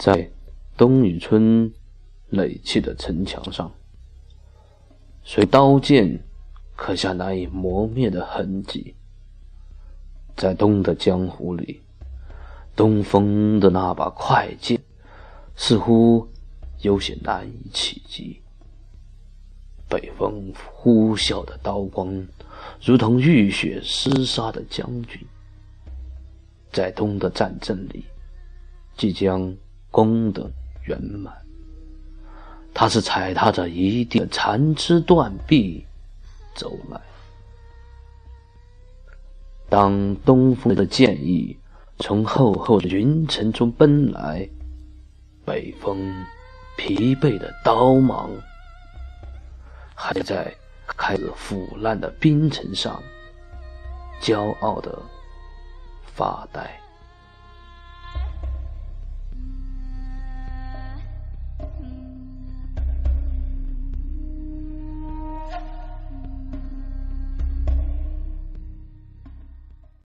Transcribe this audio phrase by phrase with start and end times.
[0.00, 0.30] 在
[0.78, 1.70] 东雨村
[2.30, 3.70] 垒砌的城墙上，
[5.22, 6.18] 随刀剑
[6.74, 8.94] 刻下难以磨灭的痕迹。
[10.34, 11.82] 在东的江湖里，
[12.74, 14.80] 东风的那把快剑，
[15.54, 16.26] 似乎
[16.80, 18.40] 有些难以企及。
[19.86, 22.26] 北风呼啸的刀光，
[22.82, 25.20] 如同浴血厮杀的将军。
[26.72, 28.02] 在东的战争里，
[28.96, 29.54] 即将
[29.90, 30.50] 功德
[30.84, 31.34] 圆满。
[32.72, 35.84] 他是踩踏着一地的残肢断臂
[36.54, 37.00] 走来。
[39.68, 41.56] 当东风的剑意
[41.98, 44.48] 从厚厚的云层中奔来，
[45.44, 46.12] 北风
[46.76, 48.30] 疲惫的刀芒
[49.94, 50.52] 还在
[50.86, 53.02] 开始腐烂的冰层上
[54.22, 54.96] 骄傲的
[56.14, 56.80] 发呆。